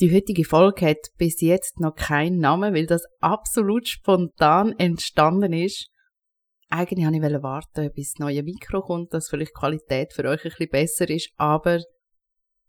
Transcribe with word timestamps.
Die 0.00 0.14
heutige 0.14 0.44
Folge 0.44 0.88
hat 0.88 1.08
bis 1.16 1.40
jetzt 1.40 1.80
noch 1.80 1.94
keinen 1.94 2.38
Namen, 2.38 2.74
weil 2.74 2.86
das 2.86 3.04
absolut 3.20 3.88
spontan 3.88 4.72
entstanden 4.78 5.54
ist. 5.54 5.88
Eigentlich 6.68 7.06
wollte 7.06 7.36
ich 7.36 7.42
warten, 7.42 7.92
bis 7.94 8.12
das 8.12 8.18
neue 8.18 8.42
Mikro 8.42 8.82
kommt, 8.82 9.14
dass 9.14 9.28
vielleicht 9.28 9.52
die 9.52 9.58
Qualität 9.58 10.12
für 10.12 10.24
euch 10.24 10.44
ein 10.44 10.50
bisschen 10.50 10.68
besser 10.68 11.08
ist, 11.08 11.30
aber 11.36 11.80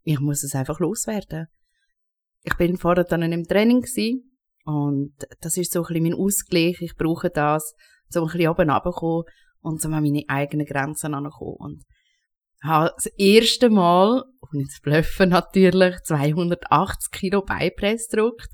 ich 0.04 0.20
muss 0.20 0.42
es 0.42 0.54
einfach 0.54 0.80
loswerden. 0.80 1.48
Ich 2.44 2.56
bin 2.56 2.78
vorher 2.78 3.04
dann 3.04 3.22
in 3.22 3.32
einem 3.34 3.44
Training 3.44 3.84
und 4.64 5.14
das 5.40 5.58
ist 5.58 5.72
so 5.72 5.80
ein 5.80 5.86
bisschen 5.86 6.02
mein 6.04 6.14
Ausgleich. 6.14 6.80
Ich 6.80 6.96
brauche 6.96 7.28
das, 7.28 7.74
um 8.14 8.22
ein 8.22 8.26
bisschen 8.28 8.48
oben 8.48 8.70
runterzukommen 8.70 9.24
und 9.60 9.84
um 9.84 9.92
an 9.92 10.02
meine 10.02 10.24
eigenen 10.28 10.64
Grenzen 10.64 11.12
anzukommen. 11.12 11.56
Und 11.58 11.84
habe 12.62 12.92
das 12.96 13.06
erste 13.16 13.70
Mal, 13.70 14.24
und 14.40 14.60
ins 14.60 14.80
Bluffen 14.80 15.30
natürlich, 15.30 15.96
280 16.02 17.10
Kilo 17.10 17.42
Beipress 17.42 18.08
gedrückt. 18.08 18.48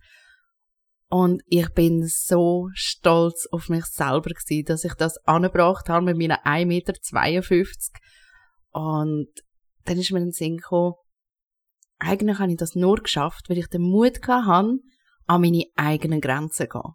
Und 1.08 1.42
ich 1.46 1.68
bin 1.70 2.04
so 2.06 2.68
stolz 2.72 3.46
auf 3.52 3.68
mich 3.68 3.84
selber 3.84 4.30
gewesen, 4.30 4.64
dass 4.66 4.84
ich 4.84 4.94
das 4.94 5.16
angebracht 5.26 5.88
habe 5.88 6.06
mit 6.06 6.16
meinen 6.16 6.38
1,52 6.38 6.66
Meter. 6.66 6.92
Und 8.70 9.28
dann 9.84 9.98
ist 9.98 10.10
mir 10.10 10.20
ein 10.20 10.32
Sinn 10.32 10.56
gekommen, 10.56 10.94
eigentlich 11.98 12.38
habe 12.38 12.50
ich 12.50 12.58
das 12.58 12.74
nur 12.74 12.96
geschafft, 12.96 13.48
weil 13.48 13.58
ich 13.58 13.68
den 13.68 13.82
Mut 13.82 14.26
hatte, 14.26 14.78
an 15.26 15.40
meine 15.40 15.64
eigenen 15.76 16.20
Grenzen 16.20 16.52
zu 16.52 16.68
gehen. 16.68 16.92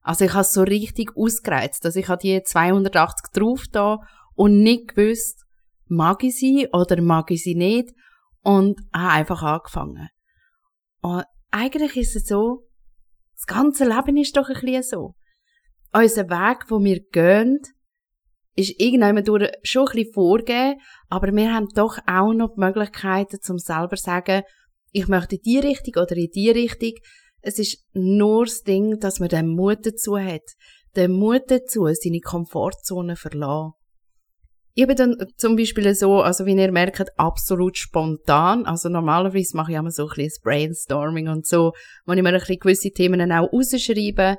Also 0.00 0.24
ich 0.24 0.32
habe 0.32 0.42
es 0.42 0.52
so 0.52 0.62
richtig 0.62 1.16
ausgereizt, 1.16 1.84
dass 1.84 1.96
ich 1.96 2.06
die 2.22 2.42
280 2.42 3.32
drauf 3.32 3.64
da 3.72 3.98
und 4.34 4.62
nicht 4.62 4.94
gewusst, 4.94 5.44
mag 5.88 6.22
ich 6.24 6.36
sie 6.36 6.68
oder 6.72 7.00
mag 7.00 7.30
ich 7.30 7.42
sie 7.42 7.54
nicht 7.54 7.90
und 8.42 8.80
habe 8.92 9.12
einfach 9.12 9.42
angefangen. 9.42 10.08
Und 11.00 11.24
eigentlich 11.50 11.96
ist 11.96 12.16
es 12.16 12.26
so, 12.26 12.66
das 13.34 13.46
ganze 13.46 13.84
Leben 13.84 14.16
ist 14.16 14.36
doch 14.36 14.48
ein 14.48 14.60
bisschen 14.60 14.82
so. 14.82 15.14
Unser 15.92 16.28
Weg, 16.28 16.70
wo 16.70 16.82
wir 16.82 17.00
gehen, 17.12 17.60
ist 18.56 18.74
irgendwann 18.80 19.24
schon 19.62 19.86
ein 19.86 19.92
bisschen 19.92 20.12
vorgegeben, 20.12 20.80
aber 21.08 21.32
wir 21.32 21.54
haben 21.54 21.68
doch 21.74 21.98
auch 22.06 22.32
noch 22.32 22.54
die 22.54 22.60
Möglichkeiten, 22.60 23.40
zum 23.40 23.58
selber 23.58 23.96
zu 23.96 24.04
sagen, 24.04 24.42
ich 24.90 25.06
möchte 25.06 25.36
in 25.36 25.42
die 25.42 25.58
Richtung 25.58 26.02
oder 26.02 26.16
in 26.16 26.30
die 26.34 26.50
Richtung. 26.50 26.92
Es 27.40 27.58
ist 27.58 27.84
nur 27.92 28.46
das 28.46 28.62
Ding, 28.62 28.98
dass 28.98 29.20
man 29.20 29.28
den 29.28 29.48
Mut 29.48 29.86
dazu 29.86 30.18
hat. 30.18 30.42
Den 30.96 31.12
Mut 31.12 31.42
dazu, 31.48 31.86
seine 31.92 32.20
Komfortzone 32.20 33.14
verlassen. 33.14 33.74
Ich 34.80 34.86
bin 34.86 34.94
dann 34.94 35.16
zum 35.36 35.56
Beispiel 35.56 35.92
so, 35.92 36.22
also 36.22 36.46
wie 36.46 36.54
ihr 36.54 36.70
merkt, 36.70 37.18
absolut 37.18 37.76
spontan. 37.76 38.64
Also 38.64 38.88
normalerweise 38.88 39.56
mache 39.56 39.72
ich 39.72 39.76
immer 39.76 39.90
so 39.90 40.04
ein 40.04 40.14
bisschen 40.14 40.40
Brainstorming 40.44 41.26
und 41.26 41.48
so, 41.48 41.72
wo 42.06 42.12
ich 42.12 42.22
mir 42.22 42.28
ein 42.28 42.38
bisschen 42.38 42.60
gewisse 42.60 42.92
Themen 42.92 43.32
auch 43.32 43.52
rausschreibe 43.52 44.36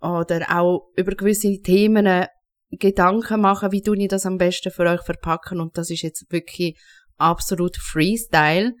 oder 0.00 0.46
auch 0.56 0.92
über 0.96 1.16
gewisse 1.16 1.60
Themen 1.60 2.24
Gedanken 2.70 3.40
machen, 3.40 3.72
wie 3.72 3.82
tue 3.82 3.98
ich 3.98 4.06
das 4.06 4.26
am 4.26 4.38
besten 4.38 4.70
für 4.70 4.88
euch 4.88 5.02
verpacken 5.02 5.60
und 5.60 5.76
das 5.76 5.90
ist 5.90 6.02
jetzt 6.02 6.30
wirklich 6.30 6.78
absolut 7.16 7.76
Freestyle. 7.76 8.74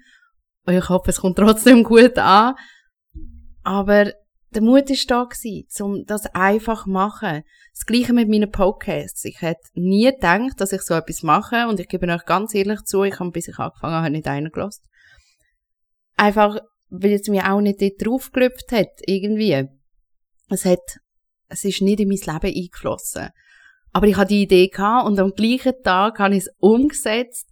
Und 0.64 0.74
ich 0.74 0.88
hoffe, 0.88 1.10
es 1.10 1.22
kommt 1.22 1.38
trotzdem 1.38 1.82
gut 1.82 2.16
an. 2.18 2.54
Aber 3.64 4.12
der 4.54 4.62
Mut 4.62 4.88
ist 4.90 5.10
da 5.10 5.24
gewesen, 5.24 5.66
um 5.82 6.04
das 6.06 6.26
einfach 6.26 6.86
machen. 6.86 7.42
Das 7.72 7.86
Gleiche 7.86 8.12
mit 8.12 8.28
meinen 8.28 8.50
Podcasts. 8.50 9.24
Ich 9.24 9.42
hätte 9.42 9.60
nie 9.74 10.10
gedacht, 10.10 10.60
dass 10.60 10.72
ich 10.72 10.82
so 10.82 10.94
etwas 10.94 11.22
mache 11.22 11.66
und 11.68 11.80
ich 11.80 11.88
gebe 11.88 12.06
euch 12.06 12.24
ganz 12.24 12.54
ehrlich 12.54 12.82
zu, 12.82 13.02
ich 13.02 13.18
habe, 13.18 13.30
bis 13.32 13.48
ich 13.48 13.58
angefangen 13.58 13.96
habe, 13.96 14.10
nicht 14.10 14.28
einen 14.28 14.50
gelassen. 14.50 14.84
Einfach, 16.16 16.58
weil 16.88 17.12
es 17.12 17.26
mir 17.28 17.50
auch 17.50 17.60
nicht 17.60 17.82
dort 17.82 17.94
draufgelöpft 18.04 18.70
hat, 18.70 19.00
irgendwie. 19.06 19.66
Es 20.48 20.64
hat, 20.64 20.98
es 21.48 21.64
ist 21.64 21.82
nicht 21.82 22.00
in 22.00 22.08
mein 22.08 22.18
Leben 22.18 22.56
eingeflossen. 22.56 23.30
Aber 23.92 24.06
ich 24.06 24.16
hatte 24.16 24.28
die 24.28 24.42
Idee 24.42 24.68
gehabt 24.68 25.06
und 25.06 25.18
am 25.18 25.32
gleichen 25.32 25.74
Tag 25.82 26.18
habe 26.18 26.34
ich 26.34 26.44
es 26.44 26.54
umgesetzt 26.58 27.48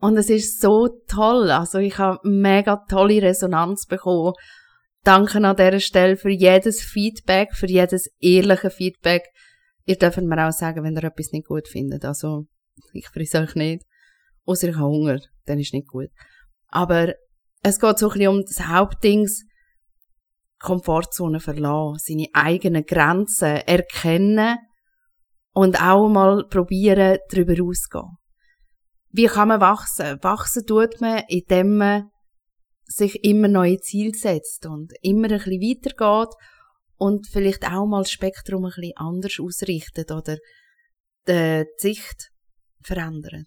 und 0.00 0.16
es 0.16 0.30
ist 0.30 0.60
so 0.60 0.88
toll. 1.08 1.50
Also 1.50 1.78
ich 1.78 1.98
habe 1.98 2.20
mega 2.22 2.84
tolle 2.88 3.22
Resonanz 3.22 3.86
bekommen 3.86 4.34
Danke 5.04 5.38
an 5.38 5.56
dieser 5.56 5.80
Stelle 5.80 6.16
für 6.16 6.30
jedes 6.30 6.82
Feedback, 6.82 7.54
für 7.54 7.66
jedes 7.66 8.10
ehrliche 8.20 8.70
Feedback. 8.70 9.22
Ihr 9.84 9.96
dürft 9.96 10.20
mir 10.20 10.46
auch 10.46 10.52
sagen, 10.52 10.84
wenn 10.84 10.96
ihr 10.96 11.04
etwas 11.04 11.32
nicht 11.32 11.46
gut 11.46 11.68
findet. 11.68 12.04
Also, 12.04 12.46
ich 12.92 13.08
frisse 13.08 13.40
euch 13.40 13.54
nicht. 13.54 13.84
Außer 14.44 14.68
ich 14.68 14.76
habe 14.76 14.88
Hunger, 14.88 15.18
dann 15.46 15.58
ist 15.58 15.72
nicht 15.72 15.88
gut. 15.88 16.08
Aber 16.68 17.14
es 17.62 17.78
geht 17.78 17.98
so 17.98 18.08
ein 18.08 18.12
bisschen 18.12 18.34
um 18.34 18.42
das 18.42 18.66
Hauptdings, 18.66 19.44
Komfortzone 20.58 21.40
verlassen, 21.40 21.98
seine 21.98 22.26
eigenen 22.32 22.84
Grenzen 22.84 23.56
erkennen 23.58 24.58
und 25.52 25.80
auch 25.80 26.08
mal 26.08 26.44
probieren, 26.48 27.18
darüber 27.30 27.56
rauszugehen. 27.58 28.16
Wie 29.10 29.26
kann 29.26 29.48
man 29.48 29.60
wachsen? 29.60 30.18
Wachsen 30.22 30.66
tut 30.66 31.00
man, 31.00 31.22
indem 31.28 31.78
man 31.78 32.10
sich 32.88 33.22
immer 33.22 33.48
neue 33.48 33.78
Ziele 33.78 34.14
setzt 34.14 34.66
und 34.66 34.92
immer 35.02 35.30
ein 35.30 35.38
bisschen 35.38 35.60
weitergeht 35.60 36.34
und 36.96 37.28
vielleicht 37.28 37.66
auch 37.66 37.86
mal 37.86 38.02
das 38.02 38.10
Spektrum 38.10 38.64
ein 38.64 38.72
bisschen 38.74 38.96
anders 38.96 39.38
ausrichtet 39.40 40.10
oder 40.10 40.38
die 41.28 41.64
Sicht 41.76 42.30
verändert. 42.82 43.46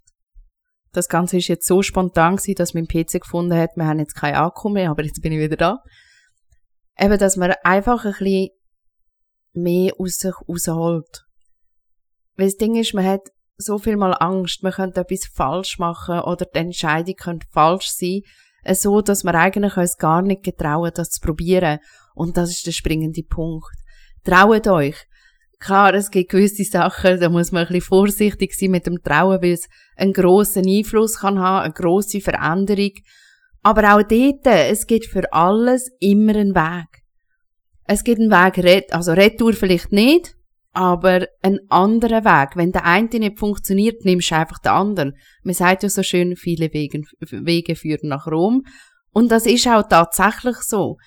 Das 0.94 1.10
Ganze 1.10 1.38
ist 1.38 1.48
jetzt 1.48 1.66
so 1.66 1.82
spontan 1.82 2.36
gewesen, 2.36 2.56
dass 2.56 2.74
mein 2.76 2.86
PC 2.86 3.22
gefunden 3.22 3.58
hat, 3.58 3.72
wir 3.76 3.88
haben 3.88 4.00
jetzt 4.00 4.14
kein 4.14 4.36
Akku 4.36 4.70
mehr, 4.70 4.92
aber 4.92 5.04
jetzt 5.04 5.22
bin 5.22 5.32
ich 5.32 5.40
wieder 5.40 5.58
da. 5.58 5.80
Eben, 7.00 7.18
dass 7.18 7.38
man 7.38 7.54
einfach 7.64 8.06
ein 8.06 8.12
bisschen 8.12 8.50
mehr 9.54 9.94
aus 9.98 10.18
sich 10.18 10.34
rausholt. 10.48 11.26
Weil 12.36 12.48
das 12.48 12.58
Ding 12.58 12.76
ist, 12.76 12.94
man 12.94 13.06
hat 13.06 13.22
so 13.58 13.80
viel 13.80 13.98
mal 13.98 14.14
Angst, 14.14 14.62
man 14.64 14.74
könnte 14.74 15.02
etwas 15.02 15.26
falsch 15.34 15.80
machen 15.80 16.20
oder 16.20 16.46
die 16.46 16.60
Entscheidung 16.60 17.16
könnte 17.16 17.48
falsch 17.52 17.88
sein, 17.88 18.22
so, 18.74 19.02
dass 19.02 19.24
wir 19.24 19.36
eigentlich 19.36 19.78
uns 19.78 19.98
gar 19.98 20.22
nicht 20.22 20.44
getrauen, 20.44 20.92
das 20.94 21.10
zu 21.10 21.22
probieren. 21.22 21.80
Und 22.14 22.38
das 22.38 22.52
ist 22.52 22.68
der 22.68 22.72
springende 22.72 23.24
Punkt. 23.24 23.76
Traut 24.24 24.68
euch. 24.68 24.96
Klar, 25.60 25.94
es 25.94 26.10
gibt 26.10 26.32
gewisse 26.32 26.64
Sachen, 26.64 27.20
da 27.20 27.30
muss 27.30 27.52
man 27.52 27.62
ein 27.62 27.68
bisschen 27.68 27.82
vorsichtig 27.82 28.54
sein 28.56 28.72
mit 28.72 28.88
dem 28.88 29.02
Trauen, 29.04 29.42
weil 29.42 29.54
es 29.54 29.70
einen 29.96 30.14
grossen 30.14 30.68
Einfluss 30.68 31.20
kann 31.20 31.40
haben, 31.40 31.66
eine 31.66 31.74
grosse 31.74 32.20
Veränderung. 32.20 32.94
Aber 33.62 33.94
auch 33.94 34.02
dort, 34.02 34.46
es 34.46 34.88
gibt 34.88 35.06
für 35.06 35.32
alles 35.32 35.92
immer 36.00 36.36
einen 36.36 36.56
Weg. 36.56 37.04
Es 37.86 38.04
gibt 38.04 38.20
einen 38.20 38.32
Weg, 38.32 38.92
also 38.92 39.12
Retour 39.14 39.54
vielleicht 39.54 39.92
nicht, 39.92 40.36
aber 40.74 41.28
ein 41.42 41.60
anderer 41.70 42.24
Weg. 42.24 42.56
Wenn 42.56 42.72
der 42.72 42.86
eine 42.86 43.10
nicht 43.10 43.40
funktioniert, 43.40 44.06
nimmst 44.06 44.32
du 44.32 44.36
einfach 44.36 44.60
den 44.60 44.72
anderen. 44.72 45.18
Man 45.44 45.54
sagt 45.54 45.84
ja 45.84 45.90
so 45.90 46.04
schön, 46.04 46.36
viele 46.36 46.74
Wege, 46.74 47.04
Wege 47.20 47.76
führen 47.76 48.10
nach 48.10 48.28
Rom. 48.28 48.64
Und 49.12 49.32
das 49.32 49.46
ist 49.46 49.68
auch 49.68 49.88
tatsächlich 49.88 50.58
so. 50.58 50.98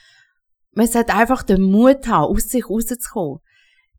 Man 0.73 0.87
sollte 0.87 1.15
einfach 1.15 1.43
den 1.43 1.63
Mut 1.63 2.07
haben, 2.07 2.35
aus 2.35 2.49
sich 2.49 2.69
rauszukommen. 2.69 3.39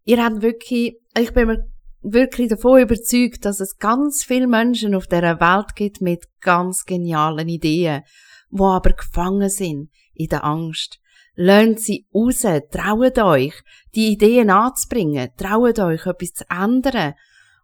Ihr 0.03 0.23
habt 0.23 0.41
wirklich, 0.41 0.99
ich 1.17 1.33
bin 1.33 1.47
mir 1.47 1.65
wirklich 2.01 2.49
davon 2.49 2.81
überzeugt, 2.81 3.45
dass 3.45 3.59
es 3.59 3.77
ganz 3.77 4.23
viele 4.23 4.47
Menschen 4.47 4.93
auf 4.93 5.07
dieser 5.07 5.39
Welt 5.39 5.75
gibt 5.75 6.01
mit 6.01 6.25
ganz 6.41 6.85
genialen 6.85 7.49
Ideen, 7.49 8.03
wo 8.49 8.67
aber 8.67 8.91
gefangen 8.91 9.49
sind 9.49 9.89
in 10.13 10.27
der 10.27 10.43
Angst. 10.43 10.99
Lernt 11.35 11.79
sie 11.79 12.07
raus, 12.13 12.45
traut 12.71 13.17
euch, 13.19 13.53
die 13.93 14.13
Ideen 14.13 14.49
anzubringen, 14.49 15.29
traut 15.37 15.79
euch, 15.79 16.05
etwas 16.05 16.33
zu 16.33 16.45
ändern 16.49 17.13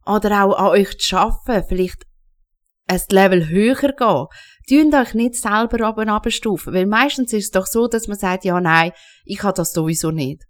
oder 0.05 0.43
auch 0.43 0.57
an 0.57 0.67
euch 0.67 0.97
zu 0.97 1.07
schaffen, 1.07 1.63
vielleicht 1.67 2.05
ein 2.87 3.01
Level 3.09 3.47
höher 3.47 3.93
gehen. 3.93 4.27
Tönt 4.67 4.93
euch 4.95 5.13
nicht 5.13 5.35
selber 5.35 5.89
oben 5.89 6.09
abstufen, 6.09 6.73
weil 6.73 6.85
meistens 6.85 7.33
ist 7.33 7.45
es 7.45 7.51
doch 7.51 7.65
so, 7.65 7.87
dass 7.87 8.07
man 8.07 8.17
sagt, 8.17 8.45
ja, 8.45 8.59
nein, 8.59 8.91
ich 9.25 9.39
kann 9.39 9.53
das 9.55 9.73
sowieso 9.73 10.11
nicht. 10.11 10.43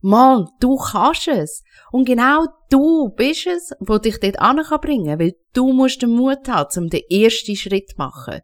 Mal, 0.00 0.46
du 0.60 0.76
kannst 0.76 1.28
es. 1.28 1.62
Und 1.90 2.04
genau 2.04 2.46
du 2.70 3.08
bist 3.10 3.46
es, 3.46 3.72
wo 3.80 3.98
dich 3.98 4.20
dort 4.20 4.38
anbringen 4.38 5.18
kann, 5.18 5.18
weil 5.18 5.34
du 5.54 5.72
musst 5.72 6.02
den 6.02 6.10
Mut 6.10 6.48
haben, 6.48 6.84
um 6.84 6.88
den 6.88 7.02
ersten 7.10 7.56
Schritt 7.56 7.90
zu 7.90 7.96
machen. 7.96 8.40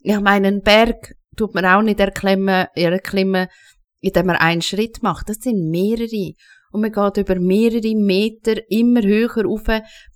Ich 0.00 0.20
meine, 0.20 0.48
einen 0.48 0.62
Berg 0.62 1.16
tut 1.36 1.54
man 1.54 1.66
auch 1.66 1.82
nicht 1.82 2.00
erklimmen, 2.00 2.66
erklimmen, 2.74 3.48
indem 4.00 4.26
man 4.26 4.36
einen 4.36 4.62
Schritt 4.62 5.02
macht. 5.02 5.28
Das 5.28 5.38
sind 5.38 5.70
mehrere. 5.70 6.32
Und 6.72 6.80
man 6.80 6.92
geht 6.92 7.16
über 7.18 7.40
mehrere 7.40 7.94
Meter 7.94 8.60
immer 8.68 9.02
höher 9.02 9.44
rauf, 9.44 9.62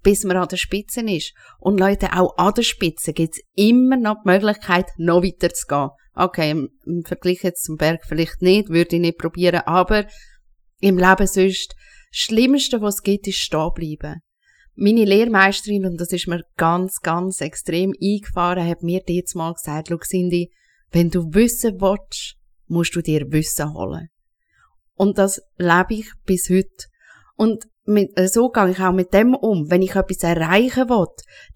bis 0.02 0.24
man 0.24 0.36
an 0.36 0.48
der 0.48 0.56
Spitze 0.56 1.02
ist. 1.02 1.32
Und 1.60 1.78
Leute, 1.78 2.12
auch 2.14 2.36
an 2.36 2.52
der 2.54 2.62
Spitze 2.62 3.12
gibt 3.12 3.34
es 3.36 3.42
immer 3.54 3.96
noch 3.96 4.16
die 4.24 4.30
Möglichkeit, 4.30 4.86
noch 4.96 5.22
weiter 5.22 5.50
zu 5.50 5.66
gehen. 5.68 5.90
Okay, 6.14 6.50
im 6.84 7.04
Vergleich 7.04 7.44
jetzt 7.44 7.64
zum 7.64 7.76
Berg 7.76 8.04
vielleicht 8.04 8.42
nicht, 8.42 8.70
würde 8.70 8.96
ich 8.96 9.02
nicht 9.02 9.18
probieren, 9.18 9.60
aber 9.66 10.06
im 10.80 10.98
Leben 10.98 11.26
sonst, 11.28 11.74
das 12.10 12.20
Schlimmste, 12.20 12.80
was 12.80 12.96
es 12.96 13.02
gibt, 13.02 13.28
ist 13.28 13.38
stehen 13.38 13.70
bleiben. 13.74 14.20
Meine 14.74 15.04
Lehrmeisterin, 15.04 15.86
und 15.86 16.00
das 16.00 16.12
ist 16.12 16.26
mir 16.26 16.42
ganz, 16.56 17.00
ganz 17.02 17.40
extrem 17.40 17.92
eingefahren, 18.02 18.66
hat 18.66 18.82
mir 18.82 19.02
jetzt 19.06 19.36
mal 19.36 19.52
gesagt, 19.52 19.92
Cindy, 20.04 20.50
wenn 20.90 21.10
du 21.10 21.34
wissen 21.34 21.80
willst, 21.80 22.36
musst 22.66 22.94
du 22.94 23.02
dir 23.02 23.30
Wissen 23.30 23.72
holen. 23.74 24.08
Und 24.94 25.18
das 25.18 25.40
lebe 25.56 25.94
ich 25.94 26.10
bis 26.24 26.50
heute. 26.50 26.86
Und 27.36 27.64
mit, 27.84 28.18
äh, 28.18 28.28
so 28.28 28.50
gehe 28.50 28.70
ich 28.70 28.80
auch 28.80 28.92
mit 28.92 29.14
dem 29.14 29.34
um. 29.34 29.70
Wenn 29.70 29.82
ich 29.82 29.94
etwas 29.94 30.22
erreichen 30.22 30.88
will, 30.88 31.06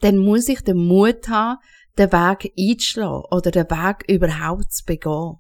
dann 0.01 0.17
muss 0.17 0.49
ich 0.49 0.63
den 0.63 0.79
Mut 0.79 1.29
haben, 1.29 1.59
den 1.99 2.13
Weg 2.13 2.53
einzuschlagen 2.59 3.25
oder 3.31 3.51
den 3.51 3.71
Weg 3.71 4.05
überhaupt 4.09 4.73
zu 4.73 4.85
begehen. 4.85 5.37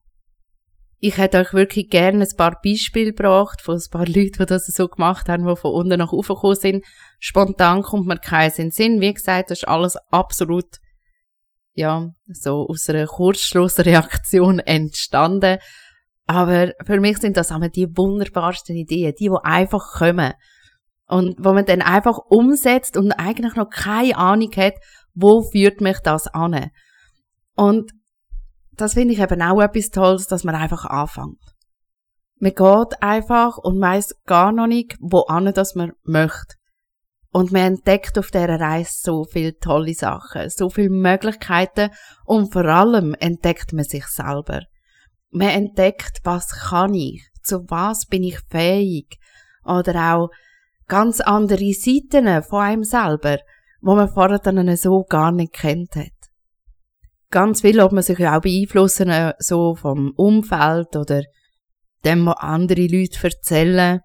Ich 0.98 1.16
hätte 1.16 1.38
euch 1.38 1.52
wirklich 1.52 1.88
gerne 1.88 2.24
ein 2.24 2.36
paar 2.36 2.60
Beispiele 2.62 3.12
gebracht 3.12 3.60
von 3.62 3.76
ein 3.76 3.90
paar 3.90 4.06
Leuten, 4.06 4.38
die 4.38 4.46
das 4.46 4.66
so 4.66 4.88
gemacht 4.88 5.28
haben, 5.28 5.46
die 5.46 5.56
von 5.56 5.72
unten 5.72 5.98
nach 5.98 6.12
oben 6.12 6.28
gekommen 6.28 6.54
sind. 6.54 6.84
Spontan 7.18 7.82
kommt 7.82 8.06
mir 8.06 8.18
keinen 8.18 8.70
Sinn. 8.70 9.00
Wie 9.00 9.12
gesagt, 9.12 9.50
das 9.50 9.58
ist 9.58 9.68
alles 9.68 9.96
absolut, 10.10 10.78
ja, 11.74 12.10
so 12.26 12.66
aus 12.68 12.88
einer 12.88 13.06
Kurzschlussreaktion 13.06 14.58
entstanden. 14.60 15.58
Aber 16.26 16.72
für 16.84 17.00
mich 17.00 17.18
sind 17.18 17.36
das 17.36 17.50
immer 17.50 17.68
die 17.68 17.96
wunderbarsten 17.96 18.76
Ideen, 18.76 19.14
die, 19.18 19.28
die 19.28 19.44
einfach 19.44 19.92
kommen. 19.98 20.32
Und 21.06 21.36
wo 21.38 21.52
man 21.52 21.66
dann 21.66 21.82
einfach 21.82 22.18
umsetzt 22.28 22.96
und 22.96 23.12
eigentlich 23.12 23.54
noch 23.54 23.68
keine 23.68 24.16
Ahnung 24.16 24.50
hat, 24.56 24.74
wo 25.14 25.42
führt 25.42 25.80
mich 25.80 25.98
das 25.98 26.26
an. 26.28 26.70
Und 27.54 27.92
das 28.72 28.94
finde 28.94 29.12
ich 29.12 29.20
eben 29.20 29.42
auch 29.42 29.60
etwas 29.60 29.90
Tolles, 29.90 30.26
dass 30.26 30.44
man 30.44 30.54
einfach 30.54 30.86
anfängt. 30.86 31.40
Man 32.38 32.54
geht 32.54 33.02
einfach 33.02 33.58
und 33.58 33.80
weiss 33.80 34.14
gar 34.24 34.52
noch 34.52 34.66
nicht, 34.66 34.96
wo 35.00 35.20
an 35.26 35.52
das 35.52 35.74
man 35.74 35.92
möchte. 36.02 36.56
Und 37.32 37.50
man 37.50 37.62
entdeckt 37.62 38.18
auf 38.18 38.30
dieser 38.30 38.60
Reise 38.60 38.90
so 38.92 39.24
viele 39.24 39.58
tolle 39.58 39.94
Sachen, 39.94 40.50
so 40.50 40.68
viele 40.68 40.90
Möglichkeiten 40.90 41.90
und 42.26 42.52
vor 42.52 42.66
allem 42.66 43.14
entdeckt 43.14 43.72
man 43.72 43.84
sich 43.84 44.06
selber. 44.06 44.60
Man 45.30 45.48
entdeckt, 45.48 46.20
was 46.24 46.50
kann 46.50 46.92
ich, 46.92 47.26
zu 47.42 47.64
was 47.68 48.04
bin 48.04 48.22
ich 48.22 48.38
fähig 48.50 49.18
oder 49.64 50.14
auch 50.14 50.28
ganz 50.88 51.22
andere 51.22 51.72
Seiten 51.72 52.42
von 52.42 52.60
einem 52.60 52.84
selber, 52.84 53.38
wo 53.80 53.94
man 53.94 54.10
vorher 54.10 54.38
dann 54.38 54.76
so 54.76 55.02
gar 55.02 55.32
nicht 55.32 55.54
kennt 55.54 55.96
hat. 55.96 56.12
Ganz 57.30 57.62
viel 57.62 57.80
ob 57.80 57.92
man 57.92 58.02
sich 58.02 58.18
auch 58.26 58.42
beeinflussen, 58.42 59.08
äh, 59.08 59.32
so 59.38 59.74
vom 59.74 60.12
Umfeld 60.16 60.94
oder 60.96 61.22
dem, 62.04 62.26
was 62.26 62.36
andere 62.36 62.86
Leute 62.86 63.18
erzählen. 63.22 64.00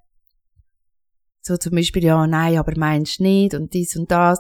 So 1.47 1.55
zum 1.55 1.75
Beispiel, 1.75 2.03
ja, 2.03 2.27
nein, 2.27 2.57
aber 2.57 2.73
meinst 2.75 3.21
nicht 3.21 3.53
und 3.53 3.73
dies 3.73 3.95
und 3.95 4.11
das. 4.11 4.39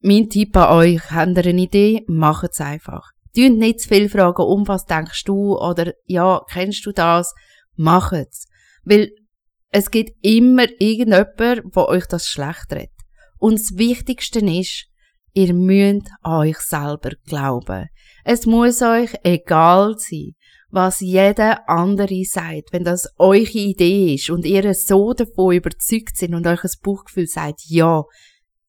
Mein 0.00 0.30
Tipp 0.30 0.56
an 0.56 0.76
euch, 0.76 1.10
habt 1.10 1.36
ihr 1.36 1.46
eine 1.46 1.62
Idee? 1.62 2.04
Macht 2.06 2.50
es 2.52 2.60
einfach. 2.60 3.10
Dünnt 3.36 3.58
nicht 3.58 3.80
zu 3.80 3.88
viel 3.88 4.08
fragen, 4.08 4.42
um 4.42 4.68
was 4.68 4.86
denkst 4.86 5.24
du 5.24 5.58
oder 5.58 5.92
ja, 6.04 6.42
kennst 6.48 6.86
du 6.86 6.92
das? 6.92 7.34
Macht 7.74 8.12
es. 8.12 8.46
Weil 8.84 9.10
es 9.70 9.90
gibt 9.90 10.12
immer 10.22 10.66
irgendjemand, 10.78 11.40
der 11.40 11.88
euch 11.88 12.06
das 12.06 12.28
schlecht 12.28 12.70
redet. 12.70 12.90
Und 13.38 13.58
das 13.58 13.76
Wichtigste 13.76 14.38
ist, 14.38 14.86
ihr 15.32 15.52
müsst 15.54 16.08
an 16.22 16.48
euch 16.48 16.58
selber 16.58 17.10
glauben. 17.26 17.88
Es 18.24 18.46
muss 18.46 18.80
euch 18.80 19.12
egal 19.24 19.96
sein, 19.98 20.34
was 20.70 21.00
jeder 21.00 21.68
andere 21.68 22.24
sagt, 22.24 22.72
wenn 22.72 22.84
das 22.84 23.08
eure 23.18 23.44
Idee 23.44 24.14
ist 24.14 24.30
und 24.30 24.46
ihr 24.46 24.72
so 24.74 25.12
davon 25.12 25.56
überzeugt 25.56 26.16
sind 26.16 26.34
und 26.34 26.46
euch 26.46 26.62
ein 26.62 26.70
Bauchgefühl 26.82 27.26
sagt, 27.26 27.62
ja, 27.66 28.04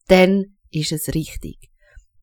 dann 0.08 0.58
ist 0.72 0.92
es 0.92 1.14
richtig. 1.14 1.58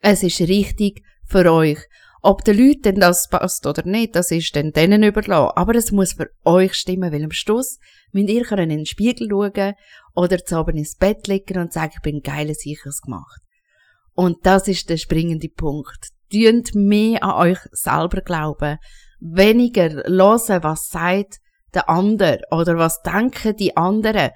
Es 0.00 0.22
ist 0.22 0.40
richtig 0.40 1.02
für 1.24 1.50
euch. 1.52 1.78
Ob 2.20 2.44
den 2.44 2.58
Leuten 2.58 2.98
das 2.98 3.28
passt 3.28 3.66
oder 3.66 3.84
nicht, 3.86 4.16
das 4.16 4.32
ist 4.32 4.54
dann 4.56 4.72
denen 4.72 5.04
überlassen. 5.04 5.52
Aber 5.54 5.74
es 5.76 5.92
muss 5.92 6.14
für 6.14 6.30
euch 6.44 6.74
stimmen, 6.74 7.12
weil 7.12 7.22
am 7.22 7.30
Schluss 7.30 7.78
müsst 8.10 8.28
ihr 8.28 8.58
in 8.58 8.68
den 8.70 8.86
Spiegel 8.86 9.28
schauen 9.30 9.74
oder 10.14 10.44
zu 10.44 10.56
Abend 10.56 10.78
ins 10.78 10.96
Bett 10.96 11.28
liegen 11.28 11.58
und 11.58 11.72
sagen, 11.72 11.92
ich 11.94 12.02
bin 12.02 12.22
geil, 12.22 12.52
sicheres 12.54 13.02
gemacht. 13.02 13.40
Und 14.14 14.44
das 14.44 14.66
ist 14.66 14.90
der 14.90 14.96
springende 14.96 15.48
Punkt. 15.48 16.08
Dünnt 16.32 16.74
mehr 16.74 17.22
an 17.22 17.50
euch 17.50 17.58
selber 17.70 18.20
glauben. 18.20 18.78
Weniger 19.20 19.90
hören, 20.06 20.62
was 20.62 20.90
sagt 20.90 21.38
der 21.74 21.88
andere 21.88 22.40
oder 22.50 22.76
was 22.78 23.02
denken 23.02 23.56
die 23.56 23.76
anderen. 23.76 24.30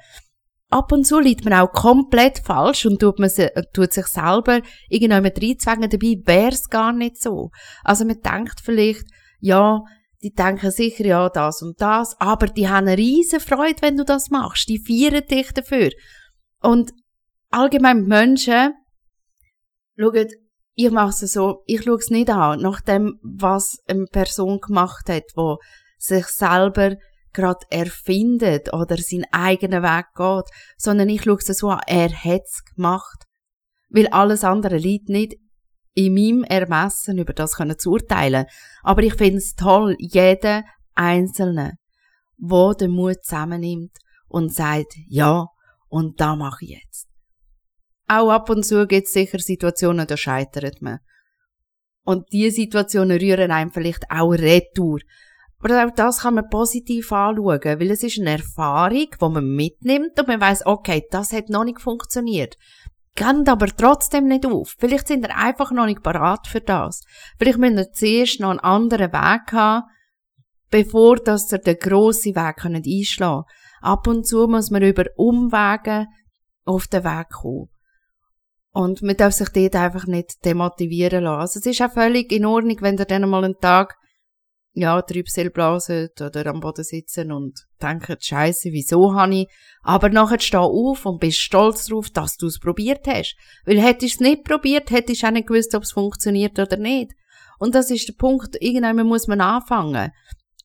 Ab 0.70 0.90
und 0.90 1.06
zu 1.06 1.18
liegt 1.18 1.44
man 1.44 1.54
auch 1.54 1.72
komplett 1.72 2.38
falsch 2.38 2.86
und 2.86 2.98
tut, 2.98 3.18
man 3.18 3.28
se, 3.28 3.52
tut 3.74 3.92
sich 3.92 4.06
selber 4.06 4.60
irgendjemand 4.88 5.40
reinzwängen. 5.42 5.90
Dabei 5.90 6.18
wär's 6.24 6.68
gar 6.70 6.92
nicht 6.92 7.20
so. 7.20 7.50
Also 7.84 8.06
man 8.06 8.20
denkt 8.22 8.60
vielleicht, 8.62 9.04
ja, 9.40 9.82
die 10.22 10.32
denken 10.32 10.70
sicher, 10.70 11.04
ja, 11.04 11.28
das 11.28 11.62
und 11.62 11.80
das, 11.80 12.18
aber 12.20 12.46
die 12.46 12.68
haben 12.68 12.86
eine 12.86 12.96
riesen 12.96 13.40
Freude, 13.40 13.82
wenn 13.82 13.96
du 13.96 14.04
das 14.04 14.30
machst. 14.30 14.68
Die 14.68 14.78
feiern 14.78 15.26
dich 15.26 15.52
dafür. 15.52 15.90
Und 16.60 16.92
allgemein 17.50 18.04
Menschen, 18.04 18.72
schaut, 19.98 20.32
ich 20.74 20.90
mache 20.90 21.24
es 21.24 21.32
so, 21.32 21.62
ich 21.66 21.82
schaue 21.82 21.96
es 21.96 22.10
nicht 22.10 22.30
an, 22.30 22.60
nach 22.60 22.80
dem, 22.80 23.18
was 23.22 23.78
eine 23.86 24.06
Person 24.06 24.60
gemacht 24.60 25.08
hat, 25.08 25.24
wo 25.34 25.58
sich 25.98 26.26
selber 26.26 26.96
gerade 27.32 27.64
erfindet 27.70 28.72
oder 28.72 28.96
seinen 28.96 29.26
eigenen 29.32 29.82
Weg 29.82 30.06
geht, 30.16 30.50
sondern 30.76 31.08
ich 31.08 31.22
schaue 31.22 31.38
es 31.38 31.58
so 31.58 31.70
an, 31.70 31.80
er 31.86 32.10
hat's 32.10 32.64
gemacht. 32.74 33.26
Weil 33.88 34.08
alles 34.08 34.44
andere 34.44 34.76
liegt 34.76 35.08
nicht 35.08 35.34
in 35.94 36.14
meinem 36.14 36.44
Ermessen 36.44 37.18
über 37.18 37.34
das 37.34 37.56
können 37.56 37.78
zu 37.78 37.90
urteilen. 37.90 38.46
Aber 38.82 39.02
ich 39.02 39.14
finde 39.14 39.38
es 39.38 39.54
toll, 39.54 39.96
jeder 39.98 40.64
Einzelne, 40.94 41.74
wo 42.38 42.72
den 42.72 42.92
Mut 42.92 43.22
zusammennimmt 43.22 43.96
und 44.28 44.52
sagt, 44.52 44.94
ja, 45.08 45.46
und 45.88 46.20
da 46.20 46.36
mache 46.36 46.64
ich 46.64 46.70
jetzt. 46.70 47.11
Auch 48.18 48.30
ab 48.30 48.50
und 48.50 48.64
zu 48.64 48.86
gibt 48.86 49.06
es 49.06 49.14
sicher 49.14 49.38
Situationen, 49.38 50.06
da 50.06 50.16
scheitert 50.16 50.82
man. 50.82 50.98
Und 52.04 52.30
diese 52.32 52.56
Situationen 52.56 53.18
rühren 53.18 53.50
einem 53.50 53.72
vielleicht 53.72 54.04
auch 54.10 54.32
retour. 54.32 54.98
Aber 55.60 55.86
auch 55.86 55.94
das 55.94 56.20
kann 56.20 56.34
man 56.34 56.50
positiv 56.50 57.10
anschauen, 57.12 57.60
weil 57.62 57.90
es 57.90 58.02
ist 58.02 58.18
eine 58.18 58.32
Erfahrung, 58.32 59.06
die 59.12 59.28
man 59.28 59.54
mitnimmt 59.54 60.18
und 60.18 60.28
man 60.28 60.40
weiß, 60.40 60.66
okay, 60.66 61.06
das 61.10 61.32
hat 61.32 61.48
noch 61.48 61.64
nicht 61.64 61.80
funktioniert. 61.80 62.58
Geht 63.14 63.48
aber 63.48 63.68
trotzdem 63.68 64.26
nicht 64.26 64.44
auf. 64.44 64.74
Vielleicht 64.78 65.08
sind 65.08 65.24
ihr 65.24 65.36
einfach 65.36 65.70
noch 65.70 65.86
nicht 65.86 66.02
parat 66.02 66.46
für 66.46 66.60
das. 66.60 67.04
Vielleicht 67.38 67.58
müsst 67.58 67.76
ihr 67.76 67.92
zuerst 67.92 68.40
noch 68.40 68.50
einen 68.50 68.60
anderen 68.60 69.12
Weg 69.12 69.52
haben, 69.52 69.86
bevor 70.70 71.16
dass 71.16 71.52
ihr 71.52 71.58
den 71.58 71.78
grossen 71.78 72.34
Weg 72.34 72.64
einschlagen 72.64 73.44
könnt. 73.44 73.82
Ab 73.82 74.06
und 74.06 74.26
zu 74.26 74.46
muss 74.48 74.70
man 74.70 74.82
über 74.82 75.04
Umwege 75.16 76.06
auf 76.64 76.88
den 76.88 77.04
Weg 77.04 77.30
kommen. 77.30 77.71
Und 78.74 79.02
man 79.02 79.16
darf 79.16 79.34
sich 79.34 79.50
dort 79.50 79.76
einfach 79.76 80.06
nicht 80.06 80.44
demotivieren 80.44 81.24
lassen. 81.24 81.40
Also 81.40 81.58
es 81.60 81.66
ist 81.66 81.82
auch 81.82 81.92
völlig 81.92 82.32
in 82.32 82.46
Ordnung, 82.46 82.78
wenn 82.80 82.98
ihr 82.98 83.04
dann 83.04 83.28
mal 83.28 83.44
einen 83.44 83.58
Tag, 83.60 83.94
ja, 84.74 85.02
Trübsel 85.02 85.50
blasen 85.50 86.08
oder 86.18 86.46
am 86.46 86.60
Boden 86.60 86.82
sitzen 86.82 87.30
und 87.30 87.66
denken, 87.82 88.16
Scheiße, 88.18 88.70
wieso 88.72 89.14
habe 89.14 89.34
ich? 89.34 89.48
Aber 89.82 90.08
nachher 90.08 90.40
steh 90.40 90.56
auf 90.56 91.04
und 91.04 91.20
bist 91.20 91.38
stolz 91.38 91.84
darauf, 91.86 92.08
dass 92.08 92.38
du 92.38 92.46
es 92.46 92.58
probiert 92.58 93.06
hast. 93.06 93.36
Weil 93.66 93.82
hättest 93.82 94.20
du 94.20 94.24
es 94.24 94.30
nicht 94.30 94.44
probiert, 94.44 94.90
hättest 94.90 95.22
du 95.22 95.26
auch 95.26 95.32
nicht 95.32 95.48
gewusst, 95.48 95.74
ob 95.74 95.82
es 95.82 95.92
funktioniert 95.92 96.58
oder 96.58 96.78
nicht. 96.78 97.12
Und 97.58 97.74
das 97.74 97.90
ist 97.90 98.08
der 98.08 98.14
Punkt, 98.14 98.56
irgendwann 98.60 99.06
muss 99.06 99.28
man 99.28 99.42
anfangen. 99.42 100.10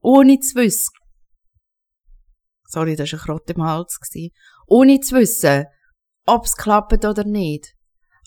Ohne 0.02 0.40
zu 0.40 0.56
wissen. 0.56 0.94
Sorry, 2.64 2.96
das 2.96 3.12
war 3.12 3.20
ein 3.20 3.26
Krott 3.26 3.50
im 3.50 3.64
Hals. 3.64 4.00
Ohne 4.68 5.02
zu 5.02 5.16
wissen, 5.16 5.66
ob 6.26 6.46
es 6.46 6.56
klappt 6.56 7.04
oder 7.04 7.26
nicht. 7.26 7.77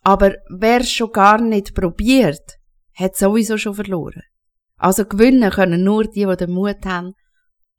Aber 0.02 0.34
wer 0.48 0.82
schon 0.84 1.12
gar 1.12 1.40
nicht 1.40 1.74
probiert, 1.74 2.58
hat 2.94 3.16
sowieso 3.16 3.58
schon 3.58 3.74
verloren. 3.74 4.22
Also 4.76 5.04
gewinnen 5.04 5.50
können 5.50 5.84
nur 5.84 6.04
die, 6.04 6.24
die 6.24 6.36
den 6.36 6.52
Mut 6.52 6.84
haben 6.86 7.12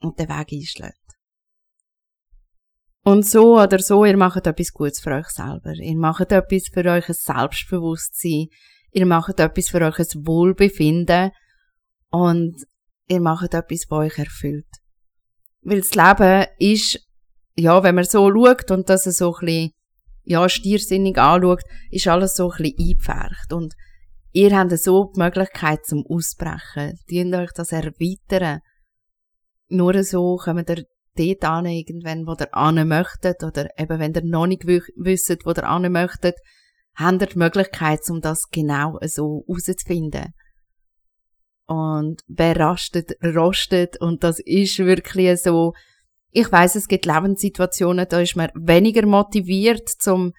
und 0.02 0.20
den 0.20 0.30
Weg 0.30 0.54
einschlagen. 0.54 0.94
Und 3.04 3.26
so 3.26 3.60
oder 3.60 3.80
so, 3.80 4.06
ihr 4.06 4.16
macht 4.16 4.46
etwas 4.46 4.72
Gutes 4.72 5.00
für 5.00 5.12
euch 5.12 5.28
selber. 5.30 5.74
Ihr 5.74 5.98
macht 5.98 6.32
etwas 6.32 6.68
für 6.72 6.86
euch 6.86 7.06
Selbstbewusstsein. 7.08 8.48
Ihr 8.92 9.06
macht 9.08 9.40
etwas 9.40 9.70
für 9.70 9.82
euch 9.82 9.98
Wohlbefinden. 9.98 11.32
Und 12.12 12.64
ihr 13.08 13.20
macht 13.20 13.56
etwas, 13.56 13.86
was 13.90 13.98
euch 13.98 14.20
erfüllt. 14.20 14.68
Weil 15.62 15.82
das 15.82 15.96
Leben 15.96 16.46
ist, 16.60 17.00
ja, 17.56 17.82
wenn 17.82 17.96
man 17.96 18.04
so 18.04 18.30
schaut 18.32 18.70
und 18.70 18.88
das 18.90 19.06
so 19.06 19.36
ein 19.36 19.46
bisschen 19.46 19.72
ja, 20.24 20.48
stiersinnig 20.48 21.18
anschaut, 21.18 21.64
ist 21.90 22.08
alles 22.08 22.36
so 22.36 22.52
ein 22.52 22.58
bisschen 22.58 22.78
eingepfercht. 22.80 23.54
Und 23.54 23.74
ihr 24.32 24.58
habt 24.58 24.78
so 24.78 25.12
die 25.16 25.20
Möglichkeit 25.20 25.86
zum 25.86 26.06
Ausbrechen. 26.08 26.98
Dient 27.10 27.36
euch 27.36 27.52
das 27.54 27.72
erweitern. 27.72 28.60
Nur 29.70 30.04
so 30.04 30.38
kommt 30.38 30.70
ihr 30.70 30.86
dort 31.16 31.44
an, 31.44 31.66
irgendwann, 31.66 32.26
wo 32.26 32.36
ihr 32.40 32.54
an 32.56 32.88
möchtet, 32.88 33.44
oder 33.44 33.68
eben, 33.78 34.00
wenn 34.00 34.14
ihr 34.14 34.24
noch 34.24 34.48
nicht 34.48 34.66
wisst, 34.66 35.46
wo 35.46 35.52
ihr 35.52 35.68
an 35.68 35.92
möchtet, 35.92 36.36
habt 36.96 37.22
ihr 37.22 37.28
die 37.28 37.38
Möglichkeit, 37.38 38.00
um 38.10 38.22
das 38.22 38.50
genau 38.52 38.98
so 39.06 39.44
herauszufinden. 39.48 40.34
und 41.68 42.22
wer 42.28 42.58
rastet, 42.58 43.14
rostet 43.24 44.00
und 44.02 44.24
das 44.24 44.40
ist 44.40 44.80
wirklich 44.80 45.42
so. 45.42 45.74
Ich 46.32 46.50
weiß, 46.50 46.76
es 46.76 46.88
gibt 46.88 47.06
Lebenssituationen, 47.06 48.08
da 48.08 48.22
ist 48.22 48.38
man 48.38 48.50
weniger 48.56 49.06
motiviert 49.06 49.90
zum 49.90 50.32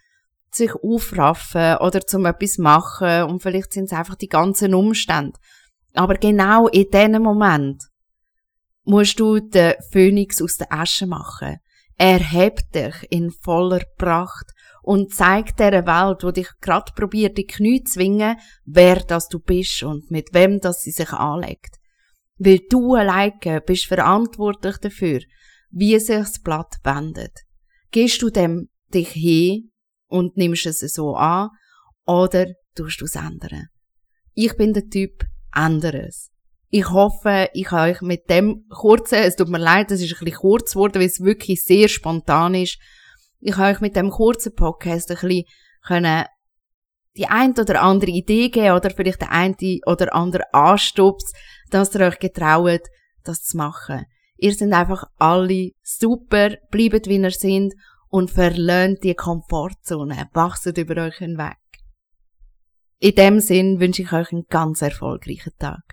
sich 0.50 0.72
aufraffen 0.74 1.76
oder 1.78 2.00
zum 2.06 2.26
etwas 2.26 2.58
machen 2.58 3.24
und 3.24 3.42
vielleicht 3.42 3.72
sind 3.72 3.84
es 3.84 3.92
einfach 3.92 4.16
die 4.16 4.28
ganzen 4.28 4.74
Umstände. 4.74 5.38
Aber 5.94 6.14
genau 6.14 6.68
in 6.68 6.90
diesem 6.90 7.22
Moment 7.22 7.82
musst 8.84 9.20
du 9.20 9.38
den 9.40 9.74
Phönix 9.90 10.40
aus 10.42 10.56
der 10.56 10.72
Asche 10.72 11.06
machen. 11.06 11.58
Er 11.98 12.18
hebt 12.18 12.74
dich 12.74 12.94
in 13.10 13.30
voller 13.30 13.82
Pracht 13.96 14.52
und 14.82 15.14
zeigt 15.14 15.60
der 15.60 15.86
Welt, 15.86 16.24
wo 16.24 16.30
dich 16.30 16.48
grad 16.60 16.94
probiert, 16.94 17.38
die 17.38 17.46
Knie 17.46 17.84
zu 17.84 17.94
zwingen, 17.94 18.36
wer 18.64 18.96
das 18.96 19.28
du 19.28 19.38
bist 19.38 19.82
und 19.82 20.10
mit 20.10 20.30
wem 20.32 20.58
das 20.58 20.82
sie 20.82 20.90
sich 20.90 21.12
anlegt. 21.12 21.76
Weil 22.38 22.60
du 22.68 22.94
alleine 22.94 23.60
bist 23.64 23.86
verantwortlich 23.86 24.78
dafür, 24.78 25.20
wie 25.72 25.98
sich 25.98 26.16
das 26.16 26.40
Blatt 26.40 26.76
wendet. 26.84 27.40
Gehst 27.90 28.22
du 28.22 28.30
dem 28.30 28.68
dich 28.94 29.08
hin 29.08 29.72
und 30.06 30.36
nimmst 30.36 30.66
es 30.66 30.80
so 30.80 31.16
an 31.16 31.50
oder 32.06 32.46
tust 32.74 33.00
du 33.00 33.06
es 33.06 33.16
ändern? 33.16 33.68
Ich 34.34 34.56
bin 34.56 34.72
der 34.72 34.88
Typ, 34.88 35.24
ändere 35.54 36.06
es. 36.06 36.30
Ich 36.68 36.88
hoffe, 36.88 37.50
ich 37.52 37.70
habe 37.70 37.90
euch 37.90 38.00
mit 38.00 38.30
dem 38.30 38.66
kurzen, 38.70 39.16
es 39.16 39.36
tut 39.36 39.48
mir 39.48 39.58
leid, 39.58 39.90
es 39.90 40.00
ist 40.00 40.12
ein 40.12 40.24
bisschen 40.24 40.40
kurz 40.40 40.72
geworden, 40.72 41.00
weil 41.00 41.06
es 41.06 41.20
wirklich 41.20 41.62
sehr 41.62 41.88
spontan 41.88 42.54
ist. 42.54 42.78
Ich 43.40 43.56
habe 43.56 43.74
euch 43.74 43.80
mit 43.80 43.96
dem 43.96 44.10
kurzen 44.10 44.54
Podcast 44.54 45.10
ein 45.10 45.18
bisschen 45.18 45.44
können 45.84 46.24
die 47.16 47.26
ein 47.26 47.52
oder 47.58 47.82
andere 47.82 48.10
Idee 48.10 48.48
geben 48.48 48.74
oder 48.74 48.90
vielleicht 48.90 49.20
der 49.20 49.30
eine 49.32 49.54
oder 49.84 50.14
andere 50.14 50.44
Anstups, 50.54 51.32
dass 51.70 51.94
ihr 51.94 52.06
euch 52.06 52.18
getraut, 52.18 52.82
das 53.22 53.42
zu 53.42 53.56
machen. 53.58 54.06
Ihr 54.42 54.52
seid 54.56 54.72
einfach 54.72 55.04
alle 55.18 55.70
super, 55.84 56.56
bleibt 56.72 57.06
wie 57.06 57.16
ihr 57.16 57.30
seid 57.30 57.70
und 58.08 58.28
verlöhnt 58.28 59.04
die 59.04 59.14
Komfortzone, 59.14 60.28
wachset 60.32 60.78
über 60.78 61.00
euch 61.00 61.18
hinweg. 61.18 61.58
In 62.98 63.14
dem 63.14 63.38
Sinn 63.38 63.78
wünsche 63.78 64.02
ich 64.02 64.12
euch 64.12 64.32
einen 64.32 64.46
ganz 64.48 64.82
erfolgreichen 64.82 65.52
Tag. 65.60 65.84